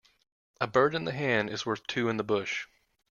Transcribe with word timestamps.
A 0.59 0.65
bird 0.65 0.95
in 0.95 1.03
the 1.05 1.11
hand 1.11 1.51
is 1.51 1.63
worth 1.63 1.85
two 1.85 2.09
in 2.09 2.17
the 2.17 2.23
bush. 2.23 2.65